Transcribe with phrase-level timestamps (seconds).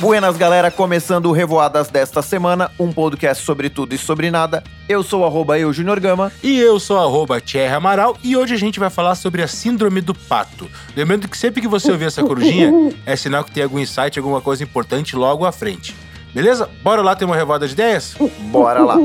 [0.00, 4.62] Buenas, galera, começando o Revoadas desta semana, um podcast sobre tudo e sobre nada.
[4.88, 6.30] Eu sou arroba eu, Junior Gama.
[6.40, 10.00] E eu sou arroba Thierry Amaral e hoje a gente vai falar sobre a síndrome
[10.00, 10.70] do pato.
[10.96, 12.72] Lembrando que sempre que você ouvir essa corujinha,
[13.04, 15.96] é sinal que tem algum insight, alguma coisa importante logo à frente.
[16.32, 16.70] Beleza?
[16.80, 18.14] Bora lá ter uma revoada de ideias?
[18.52, 18.96] Bora lá.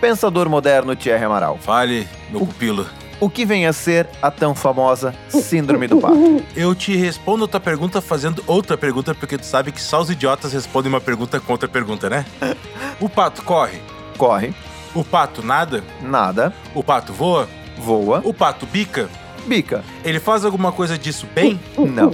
[0.00, 1.58] Pensador moderno Thierry Amaral.
[1.60, 2.86] Fale, meu pupilo.
[3.18, 6.42] O que vem a ser a tão famosa síndrome do pato?
[6.54, 10.10] Eu te respondo a tua pergunta fazendo outra pergunta, porque tu sabe que só os
[10.10, 12.26] idiotas respondem uma pergunta com outra pergunta, né?
[13.00, 13.80] O pato corre.
[14.18, 14.54] Corre,
[14.94, 15.82] O pato nada.
[16.02, 17.48] nada, O pato voa.
[17.78, 19.08] voa, O pato bica.
[19.46, 19.82] bica.
[20.04, 21.58] Ele faz alguma coisa disso bem?
[21.78, 22.10] Não.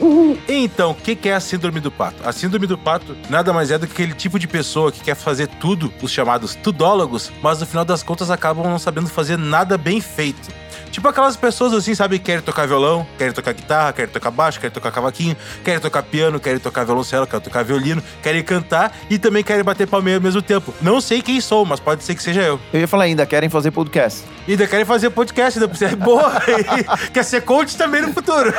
[0.48, 2.16] Então, o que que é a síndrome do pato?
[2.24, 5.14] A síndrome do pato nada mais é do que aquele tipo de pessoa que quer
[5.16, 9.76] fazer tudo, os chamados tudólogos, mas no final das contas acabam não sabendo fazer nada
[9.78, 10.48] bem feito.
[10.92, 14.60] Tipo aquelas pessoas assim, sabe, que querem tocar violão, querem tocar guitarra, querem tocar baixo,
[14.60, 15.34] querem tocar cavaquinho,
[15.64, 19.86] querem tocar piano, querem tocar violoncelo, querem tocar violino, querem cantar e também querem bater
[19.88, 20.72] palmeira ao mesmo tempo.
[20.82, 22.60] Não sei quem sou, mas pode ser que seja eu.
[22.72, 24.22] Eu ia falar ainda, querem fazer podcast.
[24.46, 25.96] E ainda querem fazer podcast, ainda precisa.
[25.96, 26.40] Boa!
[26.46, 28.52] E quer ser coach também no futuro.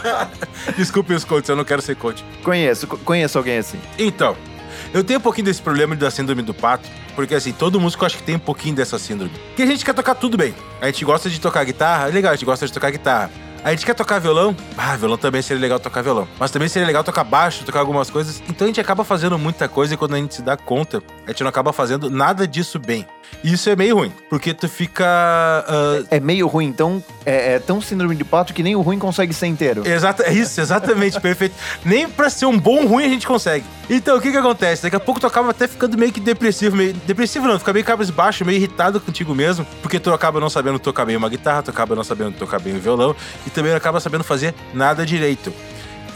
[0.76, 2.24] Desculpem os coaches, eu não quero ser coach.
[2.42, 3.78] Conheço, co- conheço alguém assim.
[3.98, 4.36] Então,
[4.94, 8.18] eu tenho um pouquinho desse problema da síndrome do pato, porque assim, todo músico acho
[8.18, 9.32] que tem um pouquinho dessa síndrome.
[9.56, 10.54] Que a gente quer tocar tudo bem.
[10.80, 13.30] A gente gosta de tocar guitarra, é legal, a gente gosta de tocar guitarra.
[13.64, 16.28] A gente quer tocar violão, ah, violão também seria legal tocar violão.
[16.38, 18.40] Mas também seria legal tocar baixo, tocar algumas coisas.
[18.48, 21.30] Então a gente acaba fazendo muita coisa e quando a gente se dá conta, a
[21.30, 23.04] gente não acaba fazendo nada disso bem.
[23.42, 25.04] E isso é meio ruim, porque tu fica.
[25.04, 28.98] ah, É meio ruim, então é, é tão síndrome de pato que nem o ruim
[28.98, 29.82] consegue ser inteiro.
[29.86, 31.54] Exato, é isso, exatamente, perfeito.
[31.84, 33.64] Nem pra ser um bom ruim a gente consegue.
[33.90, 34.84] Então, o que que acontece?
[34.84, 37.84] Daqui a pouco tu acaba até ficando meio que depressivo, meio depressivo não, fica meio
[37.84, 41.70] cabisbaixo, meio irritado contigo mesmo, porque tu acaba não sabendo tocar bem uma guitarra, tu
[41.70, 43.14] acaba não sabendo tocar bem um violão
[43.46, 45.52] e também não acaba sabendo fazer nada direito.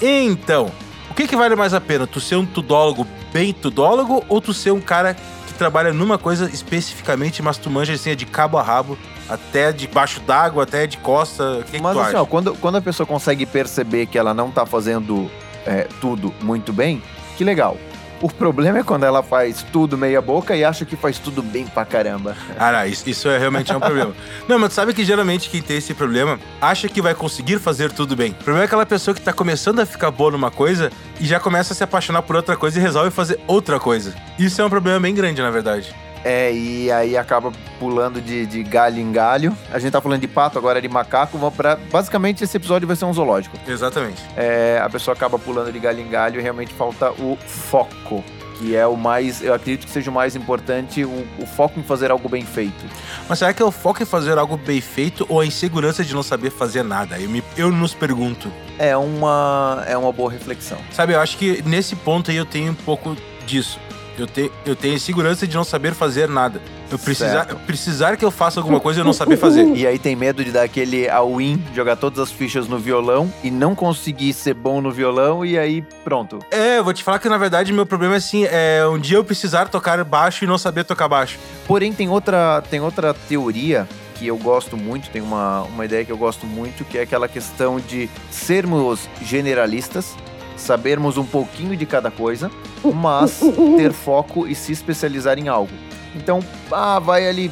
[0.00, 0.70] Então,
[1.11, 2.06] o que que vale mais a pena?
[2.06, 5.14] Tu ser um tudólogo bem tudólogo ou tu ser um cara
[5.47, 9.73] que trabalha numa coisa especificamente, mas tu manja assim, é de cabo a rabo, até
[9.73, 12.23] debaixo d'água, até de costa, o que, que Mas tu assim, acha?
[12.23, 15.30] ó, quando, quando a pessoa consegue perceber que ela não tá fazendo
[15.67, 17.02] é, tudo muito bem,
[17.36, 17.77] que legal.
[18.23, 21.67] O problema é quando ela faz tudo meia boca e acha que faz tudo bem
[21.67, 22.36] pra caramba.
[22.58, 24.14] Não, isso, isso é realmente é um problema.
[24.47, 28.14] Não, mas sabe que geralmente quem tem esse problema acha que vai conseguir fazer tudo
[28.14, 28.33] bem.
[28.33, 31.41] O problema é aquela pessoa que tá começando a ficar boa numa coisa e já
[31.41, 34.14] começa a se apaixonar por outra coisa e resolve fazer outra coisa.
[34.39, 35.95] Isso é um problema bem grande, na verdade.
[36.25, 39.57] É, e aí acaba pulando de, de galho em galho.
[39.73, 41.39] A gente tá falando de pato, agora é de macaco.
[41.39, 41.77] Vamos pra...
[41.91, 43.57] Basicamente, esse episódio vai ser um zoológico.
[43.67, 44.23] Exatamente.
[44.36, 48.23] É, a pessoa acaba pulando de galho em galho e realmente falta o foco.
[48.59, 51.83] Que é o mais, eu acredito que seja o mais importante, o, o foco em
[51.83, 52.85] fazer algo bem feito.
[53.27, 56.13] Mas será que é o foco em fazer algo bem feito ou a insegurança de
[56.13, 57.19] não saber fazer nada?
[57.19, 58.53] Eu, me, eu nos pergunto.
[58.79, 60.77] É uma, é uma boa reflexão.
[60.92, 63.17] Sabe, eu acho que nesse ponto aí eu tenho um pouco
[63.47, 63.80] disso.
[64.19, 66.61] Eu, te, eu tenho insegurança de não saber fazer nada.
[66.91, 67.57] Eu precisar, Certo.
[67.67, 69.65] precisar que eu faça alguma coisa e eu não saber fazer.
[69.75, 73.51] E aí tem medo de dar aquele all-in, jogar todas as fichas no violão e
[73.51, 76.39] não conseguir ser bom no violão e aí pronto.
[76.51, 79.17] É, eu vou te falar que na verdade meu problema é assim, é um dia
[79.17, 81.39] eu precisar tocar baixo e não saber tocar baixo.
[81.67, 86.13] Porém, tem outra, tem outra teoria que eu gosto muito, tem uma, uma ideia que
[86.13, 90.15] eu gosto muito, que é aquela questão de sermos generalistas,
[90.61, 92.51] sabermos um pouquinho de cada coisa,
[92.95, 93.41] mas
[93.77, 95.73] ter foco e se especializar em algo.
[96.15, 96.41] Então,
[96.71, 97.51] ah, vai ali,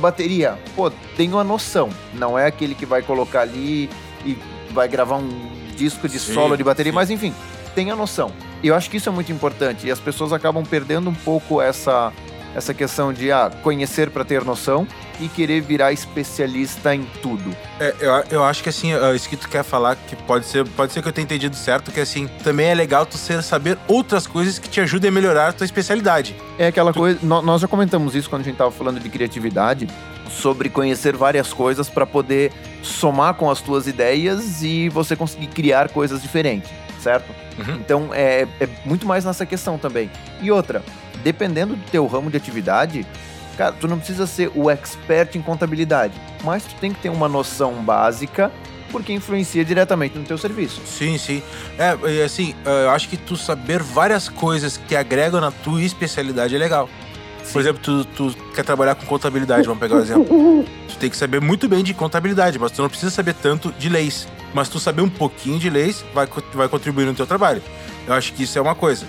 [0.00, 0.58] bateria.
[0.74, 1.90] Pô, tenho a noção.
[2.14, 3.88] Não é aquele que vai colocar ali
[4.24, 4.36] e
[4.72, 6.96] vai gravar um disco de Sim, solo de bateria, sim.
[6.96, 7.34] mas enfim,
[7.74, 8.32] tem a noção.
[8.62, 9.86] E eu acho que isso é muito importante.
[9.86, 12.12] E as pessoas acabam perdendo um pouco essa,
[12.54, 14.86] essa questão de ah, conhecer para ter noção
[15.20, 17.54] e querer virar especialista em tudo.
[17.78, 20.66] É, eu, eu acho que assim, é, isso que tu quer falar, que pode ser,
[20.68, 23.78] pode ser que eu tenha entendido certo, que assim, também é legal tu ser, saber
[23.86, 26.34] outras coisas que te ajudem a melhorar a tua especialidade.
[26.58, 27.18] É aquela coisa.
[27.22, 29.86] nó- Nós já comentamos isso quando a gente estava falando de criatividade,
[30.30, 35.88] sobre conhecer várias coisas para poder somar com as tuas ideias e você conseguir criar
[35.88, 36.70] coisas diferentes,
[37.02, 37.28] certo?
[37.58, 37.74] Uhum.
[37.76, 40.08] Então é, é muito mais nessa questão também.
[40.40, 40.82] E outra,
[41.24, 43.04] dependendo do teu ramo de atividade,
[43.60, 47.28] cara, tu não precisa ser o expert em contabilidade, mas tu tem que ter uma
[47.28, 48.50] noção básica
[48.90, 50.80] porque influencia diretamente no teu serviço.
[50.86, 51.42] Sim, sim.
[51.78, 56.58] É, assim, eu acho que tu saber várias coisas que agregam na tua especialidade é
[56.58, 56.88] legal.
[57.52, 60.64] Por exemplo, tu, tu quer trabalhar com contabilidade, vamos pegar um exemplo.
[60.88, 63.88] Tu tem que saber muito bem de contabilidade, mas tu não precisa saber tanto de
[63.88, 64.28] leis.
[64.52, 67.62] Mas tu saber um pouquinho de leis vai, vai contribuir no teu trabalho.
[68.06, 69.06] Eu acho que isso é uma coisa.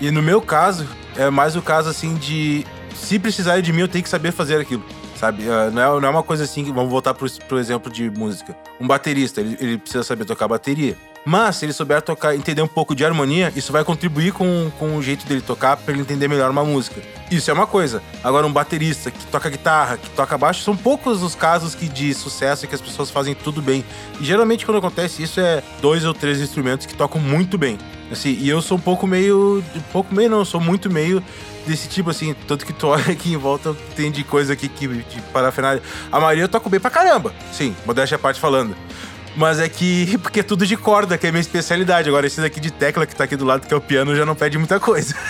[0.00, 0.86] E no meu caso,
[1.16, 2.64] é mais o caso assim de
[2.96, 4.84] se precisarem de mim, eu tenho que saber fazer aquilo.
[5.16, 5.48] Sabe?
[5.48, 6.72] Ah, Não é, não é uma coisa assim que.
[6.72, 8.56] Vamos voltar pro, pro exemplo de música.
[8.80, 10.96] Um baterista, ele, ele precisa saber tocar bateria.
[11.24, 14.96] Mas se ele souber tocar, entender um pouco de harmonia, isso vai contribuir com, com
[14.96, 17.02] o jeito dele tocar para ele entender melhor uma música.
[17.28, 18.00] Isso é uma coisa.
[18.22, 22.14] Agora, um baterista que toca guitarra, que toca baixo, são poucos os casos que de
[22.14, 23.84] sucesso que as pessoas fazem tudo bem.
[24.20, 27.76] E geralmente quando acontece isso é dois ou três instrumentos que tocam muito bem.
[28.10, 29.62] Assim, e eu sou um pouco meio.
[29.74, 31.22] Um pouco meio, não, sou muito meio
[31.66, 32.34] desse tipo, assim.
[32.46, 34.86] Tanto que tu olha aqui em volta, tem de coisa aqui que.
[34.86, 35.82] De parafernália.
[36.10, 37.32] A maioria eu toco bem pra caramba.
[37.52, 38.76] Sim, modéstia à parte falando.
[39.36, 40.16] Mas é que.
[40.22, 42.08] Porque é tudo de corda, que é a minha especialidade.
[42.08, 44.24] Agora, esse daqui de tecla que tá aqui do lado, que é o piano, já
[44.24, 45.14] não pede muita coisa.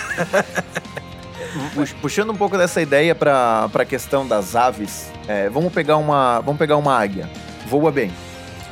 [2.01, 6.59] Puxando um pouco dessa ideia para a questão das aves, é, vamos pegar uma vamos
[6.59, 7.27] pegar uma águia.
[7.67, 8.11] Voa bem.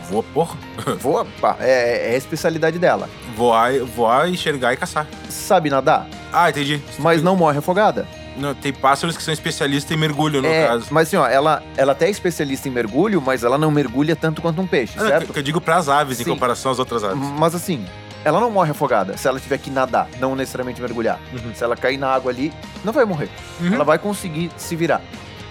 [0.10, 0.58] Voa, porra.
[1.00, 3.10] Voa, pá, é, é a especialidade dela.
[3.36, 5.06] Voar, voar, enxergar e caçar.
[5.30, 6.82] Sabe nadar, Ah, entendi.
[7.00, 8.08] mas não morre afogada.
[8.38, 10.88] Não, tem pássaros que são especialistas em mergulho, no É, caso.
[10.92, 14.42] mas assim, ó, ela, ela até é especialista em mergulho, mas ela não mergulha tanto
[14.42, 15.28] quanto um peixe, Ah, certo?
[15.28, 16.32] que, que eu digo pras aves em Sim.
[16.32, 17.18] comparação às outras aves.
[17.18, 17.86] Mas assim,
[18.26, 21.18] ela não morre afogada se ela tiver que nadar, não necessariamente mergulhar.
[21.32, 21.54] Uhum.
[21.56, 22.52] Se ela cair na água ali,
[22.84, 23.30] não vai morrer.
[23.62, 23.74] Uhum.
[23.74, 25.02] Ela vai conseguir se virar.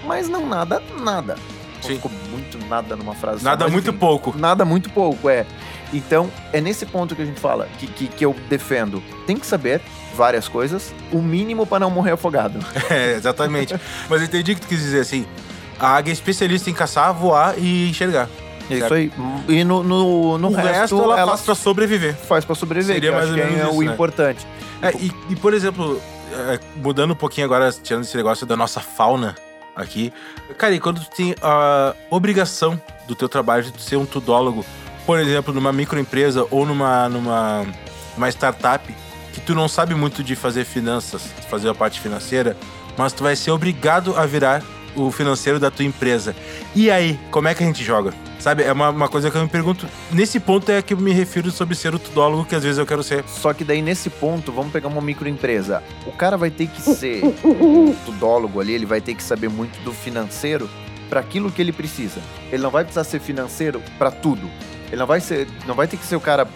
[0.06, 1.37] Mas não nada, nada.
[1.87, 1.95] Sim.
[1.97, 3.41] Ficou muito nada numa frase.
[3.41, 3.99] só, Nada mas muito enfim.
[3.99, 4.35] pouco.
[4.37, 5.47] Nada muito pouco, é.
[5.93, 9.03] Então, é nesse ponto que a gente fala, que, que, que eu defendo.
[9.27, 9.81] Tem que saber
[10.17, 12.59] várias coisas, o mínimo para não morrer afogado.
[12.91, 13.75] É, exatamente.
[14.09, 15.27] Mas eu entendi o que tu quis dizer assim.
[15.79, 18.29] A águia é especialista em caçar, voar e enxergar.
[18.71, 19.13] É isso aí.
[19.49, 22.15] E no, no, no o resto, ela, faz pra sobreviver.
[22.15, 23.93] faz pra sobreviver, Seria mais ou que menos é isso, o né?
[23.93, 24.47] importante.
[24.81, 26.01] É, e, e, por exemplo,
[26.33, 29.35] é, mudando um pouquinho agora, tirando esse negócio da nossa fauna
[29.75, 30.12] aqui.
[30.56, 34.65] Cara, e quando tu tem a obrigação do teu trabalho de ser um tudólogo,
[35.06, 37.67] por exemplo, numa microempresa ou numa, numa,
[38.17, 38.94] numa startup,
[39.32, 42.56] que tu não sabe muito de fazer finanças, fazer a parte financeira,
[42.97, 44.62] mas tu vai ser obrigado a virar
[44.94, 46.35] o financeiro da tua empresa.
[46.75, 48.12] E aí, como é que a gente joga?
[48.38, 49.88] Sabe, é uma, uma coisa que eu me pergunto.
[50.12, 52.87] Nesse ponto é que eu me refiro sobre ser o tudólogo que às vezes eu
[52.87, 53.25] quero ser.
[53.26, 55.82] Só que daí, nesse ponto, vamos pegar uma microempresa.
[56.06, 59.79] O cara vai ter que ser um tudólogo ali, ele vai ter que saber muito
[59.82, 60.69] do financeiro
[61.08, 62.20] para aquilo que ele precisa.
[62.52, 64.50] Ele não vai precisar ser financeiro para tudo.
[64.88, 66.46] Ele não vai ser, não vai ter que ser o cara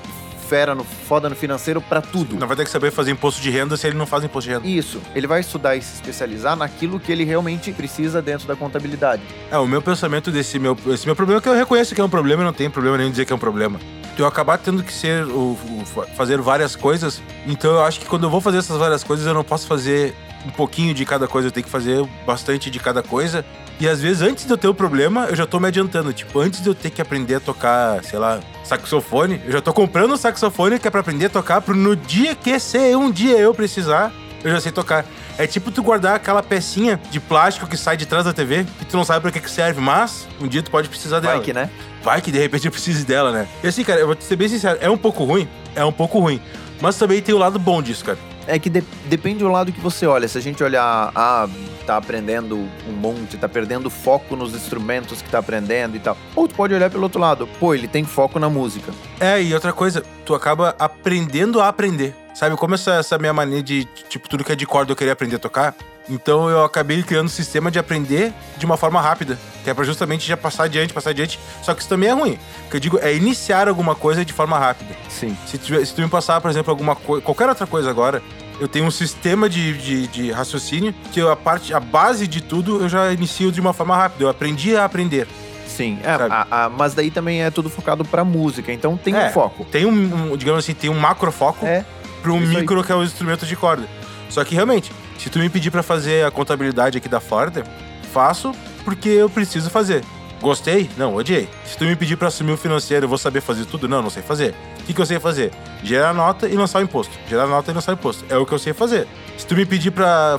[0.48, 2.36] fera no foda no financeiro para tudo.
[2.38, 4.54] Não vai ter que saber fazer imposto de renda se ele não faz imposto de
[4.56, 4.66] renda.
[4.68, 5.00] Isso.
[5.14, 9.22] Ele vai estudar e se especializar naquilo que ele realmente precisa dentro da contabilidade.
[9.50, 12.04] É, o meu pensamento desse meu, esse meu problema é que eu reconheço que é
[12.04, 13.78] um problema e não tem problema nenhum dizer que é um problema.
[14.16, 15.84] Eu acabar tendo que ser o, o-
[16.16, 19.32] fazer várias coisas, então eu acho que quando eu vou fazer essas várias coisas, eu
[19.34, 20.12] não posso fazer
[20.46, 23.44] um pouquinho de cada coisa, eu tenho que fazer bastante de cada coisa.
[23.80, 26.12] E às vezes, antes de eu ter o problema, eu já tô me adiantando.
[26.12, 29.72] Tipo, antes de eu ter que aprender a tocar, sei lá, saxofone, eu já tô
[29.72, 33.10] comprando um saxofone que é pra aprender a tocar, pro no dia que ser um
[33.10, 35.04] dia eu precisar, eu já sei tocar.
[35.38, 38.84] É tipo tu guardar aquela pecinha de plástico que sai de trás da TV, que
[38.84, 41.34] tu não sabe pra que que serve, mas um dia tu pode precisar dela.
[41.34, 41.70] Vai que, né?
[42.02, 43.46] Vai que de repente eu precise dela, né?
[43.62, 45.92] E assim, cara, eu vou te ser bem sincero, é um pouco ruim, é um
[45.92, 46.40] pouco ruim.
[46.80, 48.18] Mas também tem o lado bom disso, cara.
[48.48, 50.26] É que de- depende do lado que você olha.
[50.26, 51.46] Se a gente olhar, ah,
[51.86, 52.56] tá aprendendo
[52.88, 56.16] um monte, tá perdendo foco nos instrumentos que tá aprendendo e tal.
[56.34, 57.46] Ou tu pode olhar pelo outro lado.
[57.60, 58.90] Pô, ele tem foco na música.
[59.20, 62.14] É, e outra coisa, tu acaba aprendendo a aprender.
[62.34, 65.12] Sabe, como essa, essa minha mania de, tipo, tudo que é de corda eu queria
[65.12, 65.74] aprender a tocar,
[66.08, 69.84] então eu acabei criando um sistema de aprender de uma forma rápida, que é pra
[69.84, 71.38] justamente já passar adiante, passar adiante.
[71.62, 72.38] Só que isso também é ruim.
[72.66, 74.94] O que eu digo é iniciar alguma coisa de forma rápida.
[75.08, 75.36] Sim.
[75.46, 78.22] Se tu, se tu me passar, por exemplo, alguma coisa, qualquer outra coisa agora,
[78.60, 82.40] eu tenho um sistema de, de, de raciocínio que eu, a parte, a base de
[82.40, 84.24] tudo eu já inicio de uma forma rápida.
[84.24, 85.28] Eu aprendi a aprender.
[85.66, 85.98] Sim.
[86.02, 88.72] É, a- a- mas daí também é tudo focado pra música.
[88.72, 89.28] Então tem É.
[89.28, 89.64] um foco.
[89.66, 91.84] Tem um, um, digamos assim, tem um macro foco É.
[92.22, 92.60] para um isso aí.
[92.62, 93.86] micro que é o instrumento de corda.
[94.28, 97.64] Só que realmente, se tu me pedir pra fazer a contabilidade aqui da Florida,
[98.12, 98.52] faço
[98.84, 100.02] porque eu preciso fazer.
[100.40, 100.88] Gostei?
[100.96, 101.48] Não, odiei.
[101.66, 103.88] Se tu me pedir pra assumir o financeiro, eu vou saber fazer tudo?
[103.88, 104.54] Não, não sei fazer.
[104.80, 105.50] O que, que eu sei fazer?
[105.82, 107.12] Gerar nota e lançar o imposto.
[107.28, 108.24] Gerar nota e lançar o imposto.
[108.30, 109.06] É o que eu sei fazer.
[109.36, 110.38] Se tu me pedir pra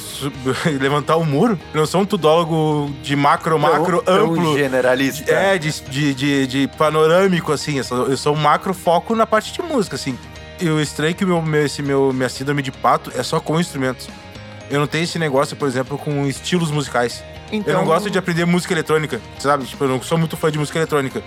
[0.00, 0.32] su-
[0.80, 4.56] levantar o muro, eu não sou um tudólogo de macro, macro, Tão- tão amplo.
[4.58, 5.30] generalista.
[5.32, 7.78] É, de, de, de, de panorâmico, assim.
[7.78, 10.18] Eu sou, eu sou um macro foco na parte de música, assim.
[10.60, 13.38] E o estranho é que meu, meu, esse meu, minha síndrome de pato é só
[13.40, 14.08] com instrumentos.
[14.70, 17.22] Eu não tenho esse negócio, por exemplo, com estilos musicais.
[17.52, 19.64] Então, Eu não gosto de aprender música eletrônica, sabe?
[19.64, 21.22] Tipo, eu não sou muito fã de música eletrônica.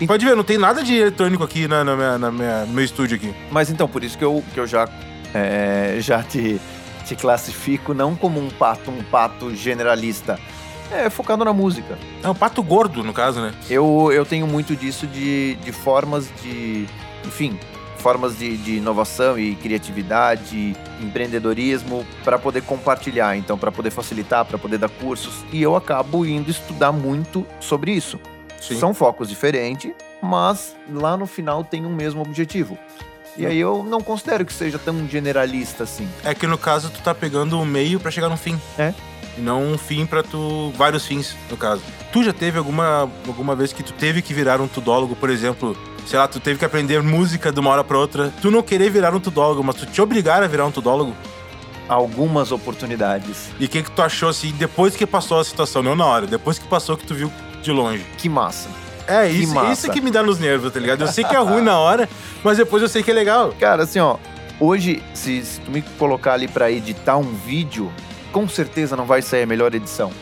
[0.00, 2.72] E- Pode ver, não tem nada de eletrônico aqui na, na minha- na minha- no
[2.72, 3.34] meu estúdio aqui.
[3.50, 4.88] Mas então, por isso que eu, que eu já,
[5.34, 6.58] é, já te,
[7.04, 10.38] te classifico não como um pato, um pato generalista.
[10.92, 11.98] É focado na música.
[12.22, 13.52] É um pato gordo, no caso, né?
[13.68, 16.86] Eu, eu tenho muito disso de, de formas de.
[17.26, 17.58] Enfim,
[18.00, 24.58] formas de, de inovação e criatividade, empreendedorismo, para poder compartilhar, então, para poder facilitar, para
[24.58, 25.44] poder dar cursos.
[25.52, 28.18] E eu acabo indo estudar muito sobre isso.
[28.60, 28.78] Sim.
[28.78, 32.78] São focos diferentes, mas lá no final tem um mesmo objetivo.
[33.36, 36.08] E aí eu não considero que seja tão generalista assim.
[36.24, 38.60] É que no caso tu tá pegando o meio pra chegar no fim.
[38.78, 38.92] É.
[39.38, 40.72] E não um fim pra tu.
[40.76, 41.82] vários fins, no caso.
[42.12, 45.76] Tu já teve alguma, alguma vez que tu teve que virar um tudólogo, por exemplo?
[46.06, 48.32] Sei lá, tu teve que aprender música de uma hora pra outra.
[48.42, 51.14] Tu não querer virar um tudólogo, mas tu te obrigar a virar um tudólogo.
[51.88, 53.48] Algumas oportunidades.
[53.58, 56.26] E o que, que tu achou assim, depois que passou a situação, não na hora,
[56.26, 58.04] depois que passou que tu viu de longe?
[58.16, 58.68] Que massa.
[59.06, 59.72] É, Que isso, massa.
[59.72, 61.00] isso que me dá nos nervos, tá ligado?
[61.02, 62.08] Eu sei que é ruim na hora,
[62.44, 63.52] mas depois eu sei que é legal.
[63.58, 64.16] Cara, assim, ó,
[64.60, 67.92] hoje, se, se tu me colocar ali pra editar um vídeo,
[68.30, 70.12] com certeza não vai sair a melhor edição.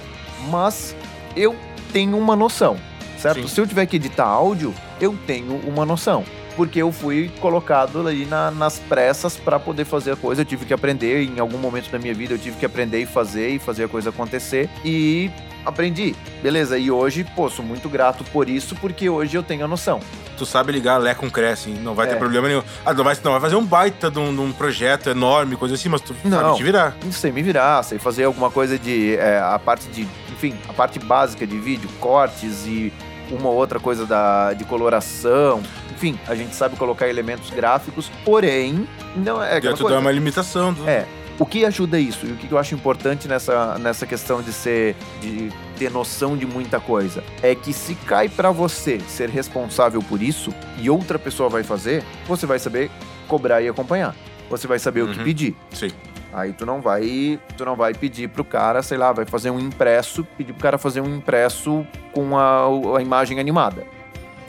[0.49, 0.97] Mas
[1.37, 1.55] eu
[1.93, 2.79] tenho uma noção,
[3.19, 3.43] certo?
[3.43, 3.49] Sim.
[3.49, 6.25] Se eu tiver que editar áudio, eu tenho uma noção.
[6.57, 10.41] Porque eu fui colocado ali na- nas pressas pra poder fazer a coisa.
[10.41, 13.07] Eu tive que aprender, em algum momento da minha vida, eu tive que aprender e
[13.07, 14.69] fazer e fazer a coisa acontecer.
[14.85, 15.31] E
[15.65, 16.77] aprendi, beleza.
[16.77, 20.01] E hoje, pô, sou muito grato por isso, porque hoje eu tenho a noção.
[20.37, 22.11] Tu sabe ligar Lé com assim, não vai É.
[22.11, 22.63] ter problema nenhum.
[22.85, 25.77] Ah, não vai, não vai fazer um baita de um, de um projeto enorme, coisa
[25.77, 26.39] assim, mas tu Não.
[26.41, 26.97] sabe te virar.
[27.13, 29.15] sei me virar, sei fazer alguma coisa de.
[29.17, 30.09] é, a parte de.
[30.33, 32.93] Enfim, a parte básica de vídeo, cortes e
[33.31, 35.63] uma ou outra coisa da, de coloração.
[35.95, 39.89] Enfim, a gente sabe colocar elementos gráficos, porém, não é coisa.
[39.89, 40.73] dá uma limitação.
[40.73, 41.07] do- É.
[41.41, 42.27] O que ajuda isso?
[42.27, 44.97] E o que eu acho importante nessa, nessa questão de ser.
[45.21, 47.23] de ter noção de muita coisa?
[47.41, 52.03] É que se cai pra você ser responsável por isso e outra pessoa vai fazer,
[52.27, 52.91] você vai saber
[53.29, 54.17] cobrar e acompanhar.
[54.51, 55.25] Você vai saber o que Uhum.
[55.25, 55.55] pedir.
[55.73, 55.91] Sim.
[56.33, 59.59] Aí tu não vai, tu não vai pedir pro cara, sei lá, vai fazer um
[59.59, 62.67] impresso, pedir pro cara fazer um impresso com a,
[62.99, 63.87] a imagem animada.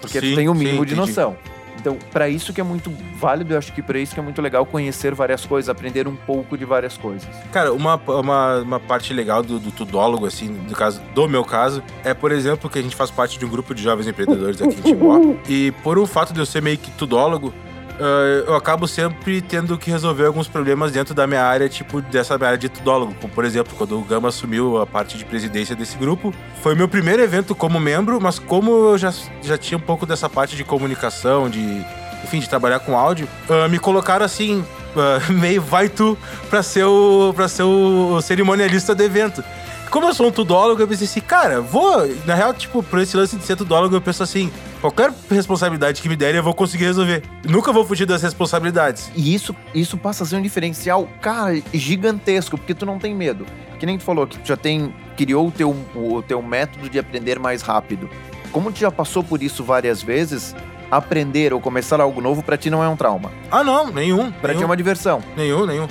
[0.02, 1.10] Porque Sim, tu tem o sim, mínimo de entendi.
[1.10, 1.38] noção.
[1.80, 4.42] Então, pra isso que é muito válido, eu acho que pra isso que é muito
[4.42, 7.26] legal conhecer várias coisas, aprender um pouco de várias coisas.
[7.54, 11.82] Cara, uma, uma, uma parte legal do, do tudólogo, assim, do caso, do meu caso,
[12.04, 14.76] é, por exemplo, que a gente faz parte de um grupo de jovens empreendedores aqui
[14.78, 15.20] em Timbó.
[15.48, 17.54] E por um fato de eu ser meio que tudólogo,
[18.00, 22.38] ah, eu acabo sempre tendo que resolver alguns problemas dentro da minha área, tipo, dessa
[22.38, 23.14] minha área de tudólogo.
[23.20, 26.88] Como, por exemplo, quando o Gama assumiu a parte de presidência desse grupo, foi meu
[26.88, 30.64] primeiro evento como membro, mas como eu já, já tinha um pouco dessa parte de
[30.64, 31.86] comunicação, de,
[32.24, 34.64] enfim, de trabalhar com áudio, ah, me colocaram assim,
[34.96, 36.18] ah, meio vai tu
[36.50, 39.44] pra ser o, pra ser o cerimonialista do evento.
[39.90, 42.08] Como eu sou um tudólogo, eu pensei assim, cara, vou.
[42.26, 46.08] Na real, tipo, por esse lance de ser tudólogo, eu penso assim: qualquer responsabilidade que
[46.08, 47.24] me derem, eu vou conseguir resolver.
[47.44, 49.12] Nunca vou fugir das responsabilidades.
[49.16, 53.46] E isso, isso passa a ser um diferencial, cara, gigantesco, porque tu não tem medo.
[53.80, 54.94] Que nem tu falou, que tu já tem.
[55.18, 58.10] criou o teu, o teu método de aprender mais rápido.
[58.52, 60.56] Como tu já passou por isso várias vezes,
[60.92, 63.32] aprender ou começar algo novo pra ti não é um trauma.
[63.50, 64.32] Ah, não, nenhum.
[64.32, 65.24] Pra ti é uma diversão.
[65.36, 65.88] nenhum, nenhum.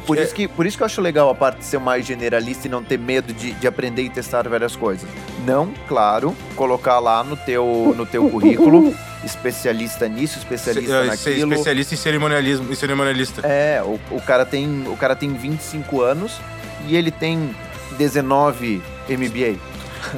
[0.00, 2.06] Por É, isso, que, por isso que eu acho legal a parte de ser mais
[2.06, 5.08] generalista e não ter medo de, de aprender e testar várias coisas.
[5.46, 8.94] Não, claro, colocar lá no teu, no teu currículo,
[9.24, 11.52] especialista nisso, especialista ser, ser naquilo.
[11.52, 13.46] especialista em cerimonialismo, em cerimonialista.
[13.46, 16.40] É, o, o, cara tem, o cara tem 25 anos
[16.86, 17.54] e ele tem
[17.98, 19.58] 19 MBA.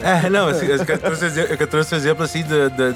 [0.03, 1.25] É, não, assim, eu, eu trouxe,
[1.61, 2.43] eu trouxe o exemplo assim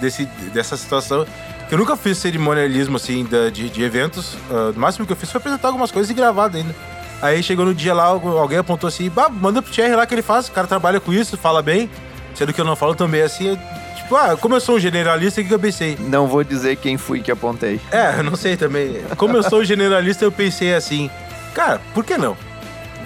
[0.01, 1.27] desse, dessa situação.
[1.69, 4.37] Que eu nunca fiz cerimonialismo assim da- de, de eventos.
[4.51, 6.75] Ah, o máximo que eu fiz foi apresentar algumas coisas e gravar ainda.
[7.21, 10.15] Aí chegou no dia lá, algu- alguém apontou assim, bah, manda pro Thierry lá que
[10.15, 11.91] ele faz, o cara trabalha com isso, fala bem.
[12.35, 13.59] Sendo que eu não falo também assim, eu,
[13.97, 15.99] tipo, ah, como eu sou um generalista, o que que eu pensei?
[16.01, 17.81] Não vou dizer quem fui que apontei.
[17.91, 19.03] É, eu não sei também.
[19.17, 21.11] Como eu sou generalista, eu pensei assim,
[21.55, 22.37] cara, por que não?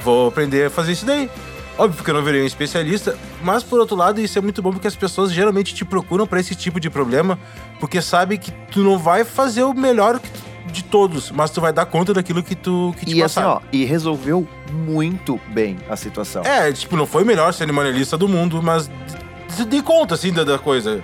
[0.05, 1.31] Vou aprender a fazer isso daí.
[1.79, 4.73] Óbvio que eu não virei um especialista, mas por outro lado, isso é muito bom
[4.73, 7.39] porque as pessoas geralmente te procuram pra esse tipo de problema,
[7.81, 10.21] porque sabe que tu não vai fazer o melhor
[10.67, 13.51] de todos, mas tu vai dar conta daquilo que tu que te E assim, passaram.
[13.57, 16.43] ó, e resolveu muito bem a situação.
[16.45, 18.91] É, tipo, não foi o melhor cerimonialista do mundo, mas
[19.69, 21.03] dei conta, assim, da, da coisa.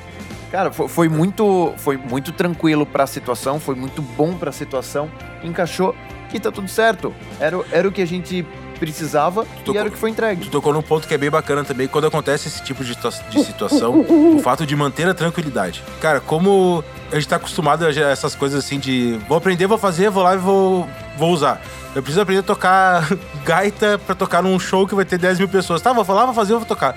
[0.50, 5.10] Cara, foi, foi muito, foi muito tranquilo pra situação, foi muito bom pra situação,
[5.42, 5.94] encaixou
[6.32, 7.14] e tá tudo certo.
[7.40, 8.46] Era, era o que a gente
[8.78, 10.44] precisava Tu e era o que foi entregue.
[10.44, 12.96] Tu tocou num ponto que é bem bacana também, quando acontece esse tipo de,
[13.30, 15.82] de situação, o fato de manter a tranquilidade.
[16.00, 20.10] Cara, como a gente tá acostumado a essas coisas assim de vou aprender, vou fazer,
[20.10, 21.60] vou lá e vou, vou usar.
[21.94, 23.08] Eu preciso aprender a tocar
[23.44, 25.82] gaita pra tocar num show que vai ter 10 mil pessoas.
[25.82, 26.96] Tá, vou falar, vou fazer, vou tocar.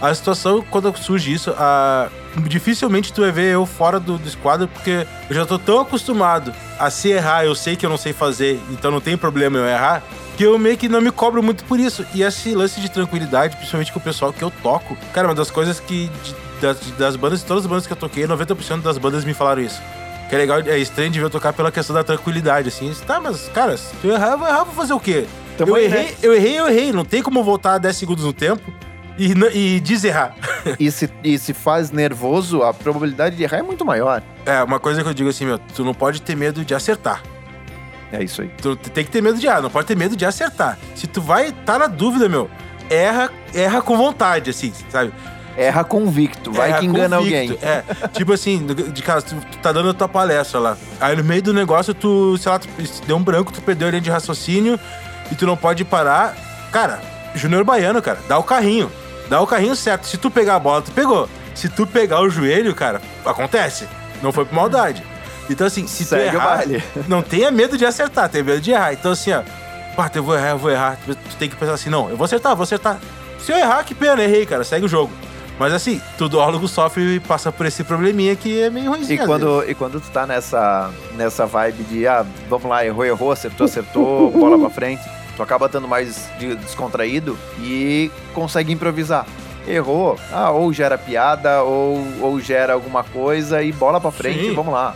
[0.00, 2.08] A situação, quando surge isso, a...
[2.42, 6.52] dificilmente tu vai ver eu fora do, do esquadro, porque eu já tô tão acostumado
[6.78, 9.66] a se errar, eu sei que eu não sei fazer, então não tem problema eu
[9.66, 10.02] errar,
[10.36, 12.04] que eu meio que não me cobro muito por isso.
[12.14, 15.50] E esse lance de tranquilidade, principalmente com o pessoal que eu toco, cara, uma das
[15.50, 16.10] coisas que
[16.60, 19.62] das, das bandas, de todas as bandas que eu toquei, 90% das bandas me falaram
[19.62, 19.80] isso.
[20.28, 22.92] Que é legal, é estranho de ver eu tocar pela questão da tranquilidade, assim.
[23.06, 25.26] Tá, mas, cara, se eu errar, eu vou errar, vou fazer o quê?
[25.56, 26.14] Tamo eu aí, errei, né?
[26.22, 26.92] eu errei, eu errei.
[26.92, 28.62] Não tem como voltar 10 segundos no tempo.
[29.18, 30.34] E, e deserrar.
[30.80, 34.22] E se, e se faz nervoso, a probabilidade de errar é muito maior.
[34.46, 37.22] É, uma coisa que eu digo assim, meu, tu não pode ter medo de acertar.
[38.10, 38.50] É isso aí.
[38.62, 40.78] Tu tem que ter medo de errar, não pode ter medo de acertar.
[40.94, 42.48] Se tu vai tá na dúvida, meu,
[42.88, 45.12] erra, erra com vontade, assim, sabe?
[45.54, 47.52] Erra convicto, vai Erra que engana convicto.
[47.52, 47.58] alguém.
[47.62, 50.78] É, tipo assim, de casa, tu, tu tá dando a tua palestra lá.
[50.98, 52.68] Aí no meio do negócio, tu, sei lá, tu
[53.06, 54.80] deu um branco, tu perdeu a linha de raciocínio
[55.30, 56.34] e tu não pode parar.
[56.72, 57.00] Cara,
[57.34, 58.90] Júnior Baiano, cara, dá o carrinho.
[59.34, 60.06] Dá o carrinho certo.
[60.06, 61.28] Se tu pegar a bola, tu pegou.
[61.56, 63.84] Se tu pegar o joelho, cara, acontece.
[64.22, 65.02] Não foi por maldade.
[65.50, 66.62] Então, assim, se Segue tu errar,
[67.08, 68.92] não tenha medo de acertar, tenha medo de errar.
[68.92, 69.42] Então, assim, ó,
[70.14, 70.96] eu vou errar, eu vou errar.
[71.04, 73.00] Tu tem que pensar assim, não, eu vou acertar, eu vou acertar.
[73.40, 75.12] Se eu errar, que pena, errei, cara, segue o jogo.
[75.58, 79.08] Mas assim, tudólogo sofre e passa por esse probleminha que é meio E ruimzinho.
[79.18, 79.26] vezes.
[79.26, 83.64] quando, e quando tu tá nessa, nessa vibe de, ah, vamos lá, errou, errou, acertou,
[83.64, 85.02] acertou, bola pra frente,
[85.36, 89.26] tu acaba estando mais de- descontraído e consegue improvisar.
[89.66, 94.54] Errou, ah, ou gera piada, ou, ou gera alguma coisa e bola pra frente, Sim.
[94.54, 94.94] vamos lá.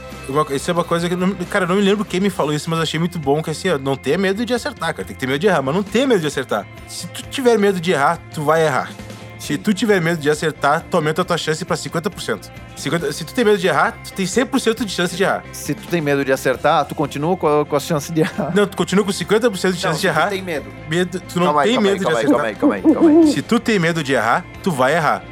[0.51, 1.17] Isso é uma coisa que.
[1.17, 3.43] não- Cara, eu não me lembro quem me falou isso, mas eu achei muito bom
[3.43, 5.07] que assim, ó, não tenha medo de acertar, cara.
[5.07, 6.67] Tem que ter medo de errar, mas não tenha medo de acertar.
[6.87, 8.91] Se tu tiver medo de errar, tu vai errar.
[9.39, 12.51] Se tu tiver medo de acertar, tu aumenta a tua chance pra 50%.
[12.77, 15.45] 50 se tu tem medo de errar, tu tem 100% de chance de errar.
[15.53, 18.53] Se tu tem medo de acertar, tu continua com, a- com as chances de errar.
[18.55, 20.29] Não, tu continua com 50% de chance de se tu errar.
[20.29, 20.67] tem medo.
[20.89, 22.59] Medo, tu não calma tem calma aí, medo calma de aí, acertar.
[22.59, 23.33] calma aí, calma aí, calma aí.
[23.33, 25.23] Se tu tem medo de errar, tu vai errar.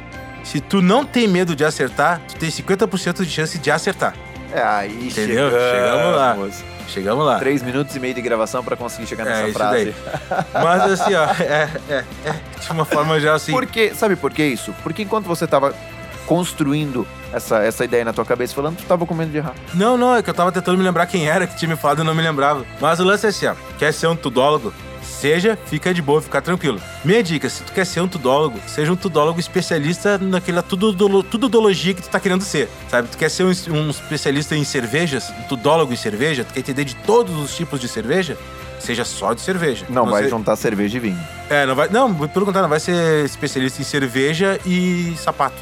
[0.43, 4.13] Se tu não tem medo de acertar, tu tem 50% de chance de acertar.
[4.53, 5.49] É, aí Entendeu?
[5.51, 5.71] chegamos.
[5.75, 6.37] Chegamos lá.
[6.87, 7.37] Chegamos lá.
[7.39, 9.95] Três minutos e meio de gravação pra conseguir chegar nessa É, frase.
[10.53, 13.51] Mas assim, ó, é, é, é, de uma forma já assim.
[13.51, 14.73] Porque, sabe por que isso?
[14.83, 15.73] Porque enquanto você tava
[16.25, 19.53] construindo essa, essa ideia na tua cabeça, falando, tu tava com medo de errar.
[19.73, 22.01] Não, não, é que eu tava tentando me lembrar quem era que tinha me falado
[22.01, 22.65] e não me lembrava.
[22.81, 23.55] Mas o lance é assim, ó.
[23.77, 24.73] Quer ser um tudólogo?
[25.03, 26.79] Seja, fica de boa, fica tranquilo.
[27.03, 31.93] Minha dica, se tu quer ser um tudólogo, seja um tudólogo especialista naquela tudodolo- tudodologia
[31.93, 33.07] que tu tá querendo ser, sabe?
[33.07, 36.83] Tu quer ser um, um especialista em cervejas, um tudólogo em cerveja, tu quer entender
[36.83, 38.37] de todos os tipos de cerveja,
[38.79, 39.85] seja só de cerveja.
[39.89, 41.19] Não, vai sei- juntar cerveja e vinho.
[41.49, 41.89] É, não vai.
[41.89, 45.55] Não, pelo contrário, não vai ser especialista em cerveja e sapato.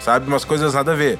[0.00, 0.26] Sabe?
[0.26, 1.18] Umas coisas nada a ver.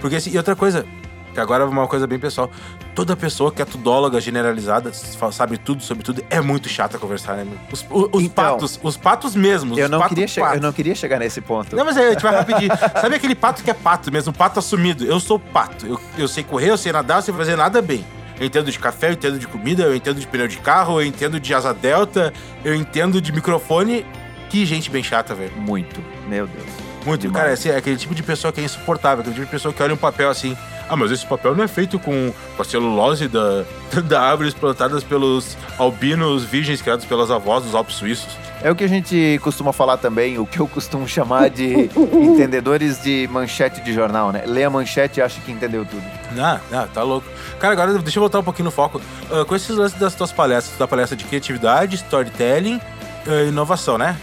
[0.00, 0.84] Porque assim, e outra coisa,
[1.32, 2.50] que agora é uma coisa bem pessoal.
[2.94, 4.92] Toda pessoa que é tudóloga generalizada,
[5.32, 7.46] sabe tudo sobre tudo, é muito chata conversar, né?
[7.72, 9.76] Os, o- os Então, patos, os patos mesmos.
[9.76, 11.74] Eu os não, patos queria chegar, eu não queria chegar nesse ponto.
[11.74, 12.70] Não, mas é, a gente vai rapidinho.
[13.00, 15.04] Sabe aquele pato que é pato mesmo, pato assumido?
[15.04, 15.86] Eu sou pato.
[15.86, 18.04] Eu, eu sei correr, eu sei nadar, eu sei fazer nada bem.
[18.38, 21.06] Eu entendo de café, eu entendo de comida, eu entendo de pneu de carro, eu
[21.06, 22.32] entendo de asa delta,
[22.64, 24.06] eu entendo de microfone.
[24.50, 25.52] Que gente bem chata, velho.
[25.56, 26.00] Muito.
[26.28, 26.64] Meu Deus.
[27.04, 27.22] Muito.
[27.22, 27.42] Demais.
[27.42, 29.82] Cara, assim, é aquele tipo de pessoa que é insuportável, aquele tipo de pessoa que
[29.82, 30.56] olha um papel assim.
[30.88, 33.64] Ah, mas esse papel não é feito com, a celulose da,
[34.04, 38.36] da árvores plantadas pelos albinos virgens criados pelas avós dos Alpes suíços.
[38.62, 43.02] É o que a gente costuma falar também, o que eu costumo chamar de entendedores
[43.02, 44.42] de manchete de jornal, né?
[44.46, 46.02] Lê a manchete e acha que entendeu tudo.
[46.38, 47.26] Ah, ah, tá louco.
[47.58, 49.00] Cara, agora deixa eu voltar um pouquinho no foco.
[49.30, 52.80] Ah, com esses lances das tuas palestras, da palestra de criatividade, storytelling,
[53.26, 54.16] ah, inovação, né?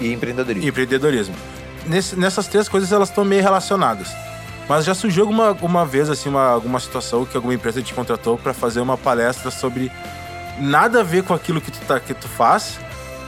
[0.00, 0.64] E empreendedorismo.
[0.66, 1.34] E empreendedorismo.
[1.86, 4.08] Nesse- nessas três coisas, elas estão meio relacionadas.
[4.68, 8.38] Mas já surgiu alguma, alguma vez, assim, uma, alguma situação que alguma empresa te contratou
[8.38, 9.90] para fazer uma palestra sobre
[10.58, 12.78] nada a ver com aquilo que tu, tá, que tu faz,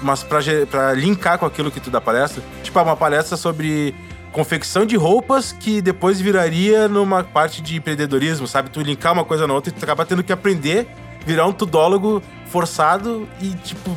[0.02, 2.42] mas pra linkar com aquilo que tu dá palestra?
[2.62, 3.94] Tipo, uma palestra sobre
[4.32, 8.70] confecção de roupas que depois viraria numa parte de empreendedorismo, sabe?
[8.70, 10.86] Tu linkar uma coisa na outra e tu acaba tendo que aprender,
[11.24, 13.96] virar um tudólogo forçado e, tipo,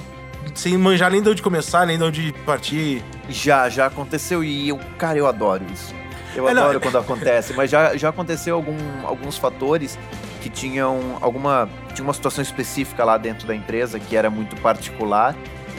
[0.56, 3.04] sem manjar nem de onde começar, nem de onde partir.
[3.30, 5.94] Já, já aconteceu e eu, cara, eu adoro isso.
[6.36, 9.98] Eu É, não, adoro é- quando acontece, mas já, já aconteceu algum, alguns fatores
[10.42, 11.68] que tinham alguma.
[11.94, 15.36] Tinha uma situação específica lá dentro da empresa que era muito particular,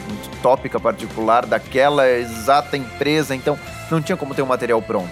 [0.07, 3.59] muito tópica particular daquela exata empresa, então
[3.91, 5.11] não tinha como ter um material pronto.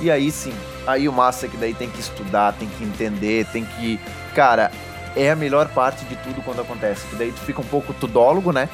[0.00, 0.52] E aí sim,
[0.86, 3.98] aí o massa é que daí tem que estudar, tem que entender, tem que.
[4.34, 4.70] Cara,
[5.16, 7.06] é a melhor parte de tudo quando acontece.
[7.06, 8.68] Que daí tu fica um pouco tudólogo, né?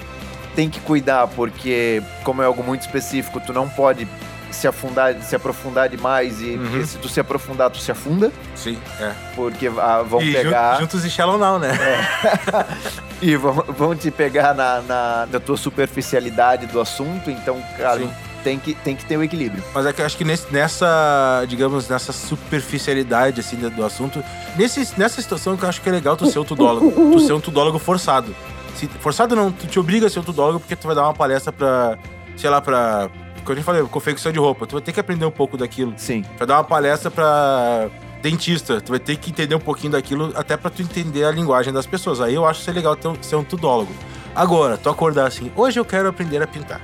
[0.55, 4.09] Tem que cuidar, porque, como é algo muito específico, tu não pode
[4.50, 6.85] se afundar, se aprofundar demais, e Uhum.
[6.87, 9.12] se tu se aprofundar, tu se afunda, Sim, é.
[9.35, 10.74] porque ah, vão e pegar.
[10.74, 11.70] jun- juntos e Shallow Now, né?
[13.22, 18.11] E vão, vão te pegar na, na, na tua superficialidade do assunto, então, cara, Sim.
[18.44, 19.64] tem que, tem que ter o equilíbrio.
[19.74, 24.22] Mas é que eu acho que nesse- nessa, digamos, nessa superficialidade, assim, do assunto,
[24.56, 27.32] nesse, nessa situação que eu acho que é legal tu ser um tudólogo, tu ser
[27.32, 28.35] um tudólogo forçado.
[28.74, 31.14] Se- forçado não, tu te obriga a ser um tudólogo porque tu vai dar uma
[31.14, 31.96] palestra pra,
[32.37, 33.09] sei lá, pra,
[33.46, 34.66] como a gente falou, confecção de roupa.
[34.66, 35.94] Tu vai ter que aprender um pouco daquilo.
[35.96, 36.24] Sim.
[36.37, 37.88] Vai dar uma palestra pra
[38.20, 41.72] dentista, tu vai ter que entender um pouquinho daquilo até pra tu entender a linguagem
[41.72, 42.20] das pessoas.
[42.20, 43.92] Aí eu acho ser legal ter um- ser um tudólogo.
[44.35, 46.80] Agora, tu acordar assim, hoje eu quero aprender a pintar.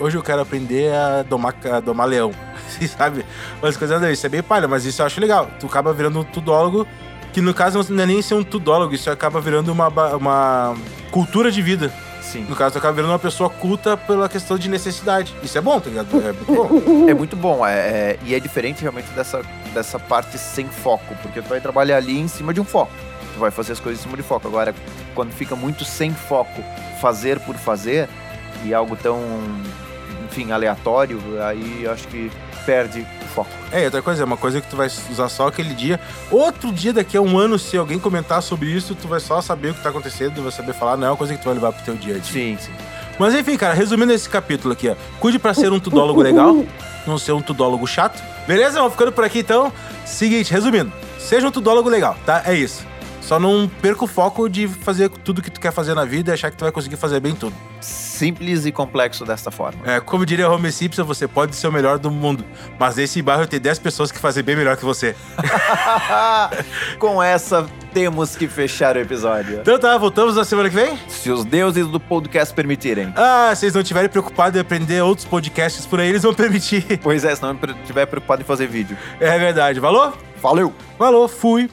[0.00, 2.30] hoje eu quero aprender a domar, a domar leão.
[2.68, 3.24] Assim, sabe?
[3.60, 5.50] Umas coisas isso é bem palha, mas isso eu acho legal.
[5.58, 6.86] Tu acaba virando um tudólogo,
[7.32, 10.76] que no caso não é nem ser um tudólogo, isso acaba virando uma, uma
[11.10, 11.92] cultura de vida.
[12.22, 12.44] Sim.
[12.48, 15.34] No caso, tu acaba virando uma pessoa culta pela questão de necessidade.
[15.42, 16.08] Isso é bom, tá ligado?
[16.20, 17.08] É muito bom.
[17.10, 21.40] É muito bom, é, é- e é diferente realmente dessa, dessa parte sem foco, porque
[21.40, 22.92] tu vai trabalhar ali em cima de um foco.
[23.34, 24.46] Tu vai fazer as coisas em cima de foco.
[24.48, 24.74] Agora,
[25.14, 26.62] quando fica muito sem foco,
[27.00, 28.08] fazer por fazer,
[28.64, 29.20] e algo tão,
[30.28, 32.30] enfim, aleatório, aí eu acho que
[32.68, 33.48] perde o foco.
[33.72, 35.98] É, outra coisa, é uma coisa que tu vai usar só aquele dia.
[36.30, 39.70] Outro dia, daqui a um ano, se alguém comentar sobre isso, tu vai só saber
[39.70, 41.72] o que tá acontecendo, vai saber falar, não é uma coisa que tu vai levar
[41.72, 42.30] pro teu dia a dia.
[42.30, 42.70] Sim, sim.
[43.18, 44.94] Mas enfim, cara, resumindo esse capítulo aqui, ó.
[45.18, 46.62] Cuide pra ser um tudólogo legal,
[47.06, 48.22] não ser um tudólogo chato.
[48.46, 48.78] Beleza?
[48.78, 49.72] Vamos ficando por aqui então.
[50.04, 50.92] Seguinte, resumindo.
[51.18, 52.42] Seja um tudólogo legal, tá?
[52.44, 52.86] É isso.
[53.28, 56.32] Só não perca o foco de fazer tudo que tu quer fazer na vida e
[56.32, 57.54] achar que tu vai conseguir fazer bem tudo.
[57.78, 59.82] Simples e complexo dessa forma.
[59.84, 62.42] É, como diria Homer Simpson, você pode ser o melhor do mundo,
[62.78, 65.14] mas nesse bairro tem 10 pessoas que fazem bem melhor que você.
[66.98, 69.60] Com essa, temos que fechar o episódio.
[69.60, 70.98] Então tá, voltamos na semana que vem?
[71.06, 73.12] Se os deuses do podcast permitirem.
[73.14, 76.98] Ah, se vocês não estiverem preocupados em aprender outros podcasts por aí, eles vão permitir.
[77.02, 78.96] Pois é, se não estiver preocupado em fazer vídeo.
[79.20, 79.78] É verdade.
[79.80, 80.16] Valor?
[80.40, 80.72] Valeu!
[80.98, 81.68] Valor, fui.